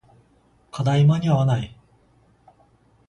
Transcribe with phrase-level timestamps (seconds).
[0.71, 1.77] 課題間に合わない